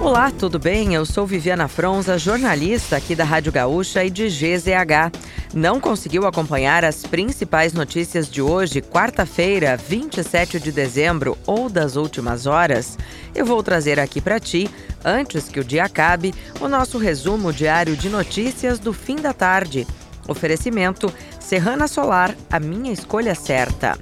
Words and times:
Olá, 0.00 0.30
tudo 0.30 0.60
bem? 0.60 0.94
Eu 0.94 1.04
sou 1.04 1.26
Viviana 1.26 1.66
Fronza, 1.66 2.16
jornalista 2.16 2.96
aqui 2.96 3.16
da 3.16 3.24
Rádio 3.24 3.50
Gaúcha 3.50 4.04
e 4.04 4.10
de 4.10 4.28
GZH. 4.28 5.10
Não 5.52 5.80
conseguiu 5.80 6.24
acompanhar 6.24 6.84
as 6.84 7.02
principais 7.02 7.72
notícias 7.72 8.30
de 8.30 8.40
hoje, 8.40 8.80
quarta-feira, 8.80 9.76
27 9.76 10.60
de 10.60 10.70
dezembro 10.70 11.36
ou 11.44 11.68
das 11.68 11.96
últimas 11.96 12.46
horas? 12.46 12.96
Eu 13.34 13.44
vou 13.44 13.60
trazer 13.60 13.98
aqui 13.98 14.20
para 14.20 14.38
ti, 14.38 14.70
antes 15.04 15.48
que 15.48 15.58
o 15.58 15.64
dia 15.64 15.84
acabe, 15.84 16.32
o 16.60 16.68
nosso 16.68 16.96
resumo 16.96 17.52
diário 17.52 17.96
de 17.96 18.08
notícias 18.08 18.78
do 18.78 18.92
fim 18.92 19.16
da 19.16 19.32
tarde. 19.32 19.84
Oferecimento 20.28 21.12
Serrana 21.40 21.88
Solar, 21.88 22.36
a 22.48 22.60
minha 22.60 22.92
escolha 22.92 23.34
certa. 23.34 23.98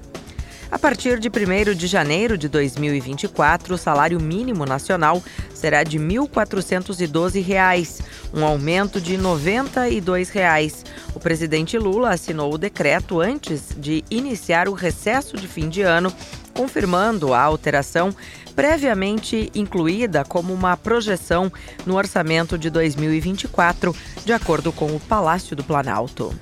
A 0.69 0.79
partir 0.79 1.21
de 1.21 1.29
1 1.29 1.75
de 1.75 1.87
janeiro 1.87 2.37
de 2.37 2.49
2024, 2.49 3.75
o 3.75 3.79
salário 3.79 4.21
mínimo 4.21 4.67
nacional 4.67 5.23
será 5.55 5.85
de 5.85 5.97
R$ 5.97 6.05
1.412, 6.05 8.03
um 8.35 8.45
aumento 8.45 9.01
de 9.01 9.17
92 9.17 10.29
reais. 10.31 10.85
O 11.15 11.21
presidente 11.21 11.79
Lula 11.79 12.11
assinou 12.11 12.53
o 12.53 12.59
decreto 12.59 13.21
antes 13.21 13.69
de 13.77 14.05
iniciar 14.11 14.69
o 14.69 14.73
recesso 14.73 15.37
de 15.37 15.47
fim 15.47 15.69
de 15.69 15.83
ano, 15.83 16.13
confirmando 16.53 17.33
a 17.33 17.41
alteração 17.41 18.13
previamente 18.57 19.51
incluída 19.55 20.25
como 20.25 20.53
uma 20.53 20.77
projeção 20.77 21.53
no 21.85 21.95
orçamento 21.95 22.59
de 22.59 22.71
2024, 22.71 23.95
de 24.25 24.33
acordo 24.33 24.73
com 24.73 24.87
o 24.87 25.01
Palácio 25.01 25.55
do 25.55 25.63
Planalto. 25.63 26.35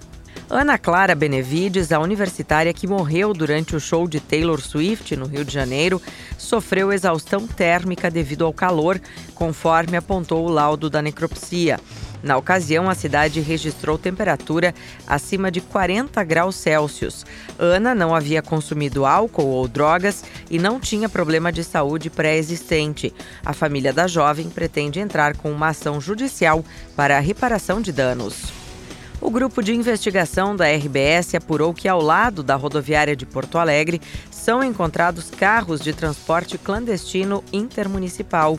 Ana 0.57 0.79
Clara 0.79 1.17
Benevides, 1.17 1.91
a 1.91 1.99
universitária 1.99 2.73
que 2.73 2.87
morreu 2.87 3.35
durante 3.35 3.75
o 3.75 3.81
show 3.81 4.07
de 4.07 4.21
Taylor 4.21 4.61
Swift 4.61 5.17
no 5.17 5.27
Rio 5.27 5.45
de 5.45 5.53
Janeiro, 5.53 6.01
sofreu 6.39 6.93
exaustão 6.93 7.45
térmica 7.45 8.09
devido 8.09 8.45
ao 8.45 8.53
calor, 8.53 9.01
conforme 9.35 9.97
apontou 9.97 10.47
o 10.47 10.49
laudo 10.49 10.89
da 10.89 11.03
necropsia. 11.03 11.81
Na 12.23 12.37
ocasião, 12.37 12.89
a 12.89 12.95
cidade 12.95 13.41
registrou 13.41 13.99
temperatura 13.99 14.73
acima 15.09 15.51
de 15.51 15.61
40 15.61 16.23
graus 16.23 16.55
Celsius. 16.55 17.27
Ana 17.59 17.93
não 17.93 18.15
havia 18.15 18.41
consumido 18.41 19.05
álcool 19.05 19.49
ou 19.49 19.67
drogas 19.67 20.23
e 20.49 20.57
não 20.57 20.79
tinha 20.79 21.09
problema 21.09 21.51
de 21.51 21.65
saúde 21.65 22.09
pré-existente. 22.11 23.13
A 23.45 23.53
família 23.53 23.93
da 23.93 24.07
jovem 24.07 24.49
pretende 24.49 25.01
entrar 25.01 25.37
com 25.37 25.51
uma 25.51 25.71
ação 25.71 26.01
judicial 26.01 26.65
para 26.95 27.17
a 27.17 27.21
reparação 27.21 27.81
de 27.81 27.91
danos. 27.91 28.54
O 29.25 29.31
grupo 29.31 29.63
de 29.63 29.75
investigação 29.75 30.55
da 30.55 30.71
RBS 30.71 31.35
apurou 31.35 31.73
que, 31.73 31.89
ao 31.89 32.03
lado 32.03 32.43
da 32.43 32.57
rodoviária 32.57 33.17
de 33.17 33.25
Porto 33.25 33.57
Alegre, 33.57 33.99
são 34.31 34.63
encontrados 34.63 35.31
carros 35.31 35.81
de 35.81 35.95
transporte 35.95 36.59
clandestino 36.59 37.43
intermunicipal. 37.51 38.59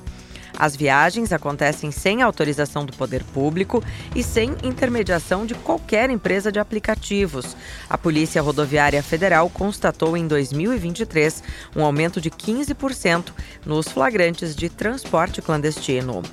As 0.57 0.75
viagens 0.75 1.31
acontecem 1.31 1.91
sem 1.91 2.23
autorização 2.23 2.83
do 2.83 2.93
poder 2.93 3.23
público 3.25 3.83
e 4.15 4.23
sem 4.23 4.55
intermediação 4.63 5.45
de 5.45 5.53
qualquer 5.53 6.09
empresa 6.09 6.51
de 6.51 6.57
aplicativos. 6.57 7.55
A 7.87 7.95
Polícia 7.95 8.41
Rodoviária 8.41 9.03
Federal 9.03 9.47
constatou 9.51 10.17
em 10.17 10.27
2023 10.27 11.43
um 11.75 11.85
aumento 11.85 12.19
de 12.19 12.31
15% 12.31 13.25
nos 13.63 13.87
flagrantes 13.87 14.55
de 14.55 14.67
transporte 14.67 15.43
clandestino. 15.43 16.23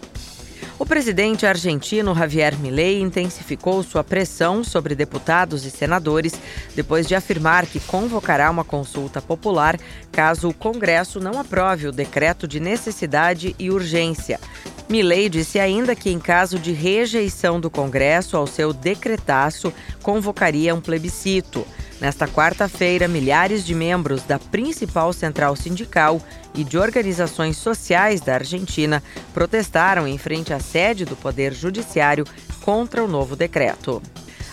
O 0.83 0.84
presidente 0.84 1.47
argentino 1.47 2.12
Javier 2.12 2.58
Milei 2.58 3.00
intensificou 3.00 3.84
sua 3.84 4.02
pressão 4.02 4.64
sobre 4.64 4.97
deputados 4.97 5.64
e 5.64 5.70
senadores 5.70 6.34
depois 6.75 7.06
de 7.06 7.14
afirmar 7.14 7.66
que 7.66 7.78
convocará 7.78 8.50
uma 8.50 8.64
consulta 8.64 9.22
popular 9.22 9.78
caso 10.10 10.48
o 10.48 10.53
Congresso 10.53 11.20
não 11.20 11.38
aprove 11.38 11.86
o 11.86 11.92
decreto 11.92 12.48
de 12.48 12.58
necessidade 12.58 13.55
e 13.60 13.70
urgência. 13.70 14.41
Milei 14.88 15.28
disse 15.28 15.60
ainda 15.60 15.94
que, 15.94 16.10
em 16.10 16.19
caso 16.19 16.58
de 16.58 16.72
rejeição 16.72 17.60
do 17.60 17.70
Congresso 17.70 18.36
ao 18.36 18.48
seu 18.48 18.72
decretaço, 18.72 19.72
convocaria 20.03 20.75
um 20.75 20.80
plebiscito. 20.80 21.65
Nesta 22.03 22.27
quarta-feira, 22.27 23.07
milhares 23.07 23.65
de 23.65 23.77
membros 23.77 24.25
da 24.25 24.37
principal 24.37 25.13
central 25.13 25.55
sindical 25.55 26.21
e 26.53 26.65
de 26.65 26.77
organizações 26.77 27.57
sociais 27.57 28.21
da 28.21 28.35
Argentina 28.35 29.01
protestaram 29.33 30.09
em 30.09 30.19
frente 30.19 30.53
à 30.53 30.59
sede 30.59 31.05
do 31.05 31.15
Poder 31.15 31.55
Judiciário 31.55 32.25
contra 32.61 33.05
o 33.05 33.07
novo 33.07 33.37
decreto. 33.37 34.03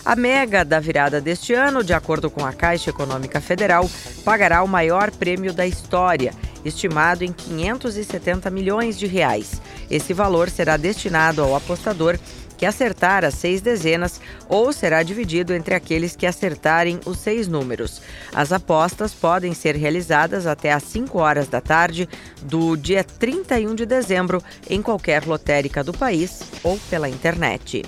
A 0.04 0.14
mega 0.14 0.64
da 0.64 0.78
virada 0.78 1.20
deste 1.20 1.52
ano, 1.52 1.82
de 1.82 1.92
acordo 1.92 2.30
com 2.30 2.46
a 2.46 2.52
Caixa 2.52 2.90
Econômica 2.90 3.40
Federal, 3.40 3.90
pagará 4.24 4.62
o 4.62 4.68
maior 4.68 5.10
prêmio 5.10 5.52
da 5.52 5.66
história, 5.66 6.32
estimado 6.64 7.24
em 7.24 7.32
570 7.32 8.48
milhões 8.48 8.96
de 8.96 9.08
reais. 9.08 9.60
Esse 9.90 10.14
valor 10.14 10.48
será 10.48 10.76
destinado 10.76 11.42
ao 11.42 11.56
apostador 11.56 12.16
que 12.60 12.66
acertar 12.66 13.24
as 13.24 13.36
seis 13.36 13.62
dezenas 13.62 14.20
ou 14.46 14.70
será 14.70 15.02
dividido 15.02 15.54
entre 15.54 15.74
aqueles 15.74 16.14
que 16.14 16.26
acertarem 16.26 17.00
os 17.06 17.16
seis 17.16 17.48
números. 17.48 18.02
As 18.34 18.52
apostas 18.52 19.14
podem 19.14 19.54
ser 19.54 19.76
realizadas 19.76 20.46
até 20.46 20.70
às 20.70 20.82
5 20.82 21.18
horas 21.18 21.48
da 21.48 21.62
tarde 21.62 22.06
do 22.42 22.76
dia 22.76 23.02
31 23.02 23.74
de 23.74 23.86
dezembro 23.86 24.42
em 24.68 24.82
qualquer 24.82 25.24
lotérica 25.24 25.82
do 25.82 25.94
país 25.94 26.42
ou 26.62 26.78
pela 26.90 27.08
internet. 27.08 27.82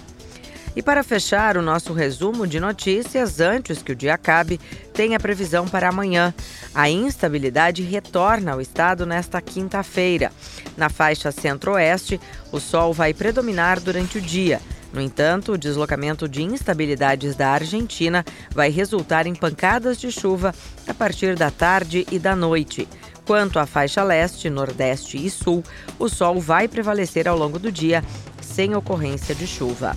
E 0.75 0.83
para 0.83 1.05
fechar 1.05 1.59
o 1.59 1.63
nosso 1.63 1.93
resumo 1.93 2.47
de 2.47 2.59
notícias, 2.59 3.41
antes 3.41 3.83
que 3.83 3.93
o 3.93 3.97
dia 3.97 4.15
acabe, 4.15 4.59
tem 4.93 5.15
a 5.15 5.21
previsão 5.21 5.67
para 5.67 5.89
amanhã. 5.89 6.35
A 6.75 6.89
instabilidade 6.89 7.83
retorna 7.83 8.53
ao 8.53 8.61
estado 8.61 9.07
nesta 9.07 9.41
quinta-feira. 9.41 10.31
Na 10.77 10.89
faixa 10.89 11.33
centro-oeste, 11.33 12.21
o 12.51 12.61
sol 12.61 12.93
vai 12.93 13.13
predominar 13.13 13.81
durante 13.81 14.19
o 14.19 14.21
dia. 14.21 14.61
No 14.93 15.01
entanto, 15.01 15.53
o 15.53 15.59
deslocamento 15.59 16.29
de 16.29 16.43
instabilidades 16.43 17.35
da 17.35 17.49
Argentina 17.49 18.25
vai 18.51 18.71
resultar 18.71 19.27
em 19.27 19.35
pancadas 19.35 19.99
de 19.99 20.13
chuva 20.13 20.55
a 20.87 20.93
partir 20.93 21.35
da 21.35 21.51
tarde 21.51 22.07
e 22.11 22.19
da 22.19 22.37
noite. 22.37 22.87
Quanto 23.25 23.59
à 23.59 23.65
faixa 23.65 24.03
leste, 24.03 24.51
nordeste 24.51 25.17
e 25.17 25.31
sul, 25.31 25.65
o 25.99 26.09
sol 26.09 26.41
vai 26.41 26.69
prevalecer 26.69 27.27
ao 27.27 27.39
longo 27.39 27.59
do 27.59 27.73
dia, 27.73 28.05
sem 28.41 28.75
ocorrência 28.75 29.35
de 29.35 29.47
chuva. 29.47 29.97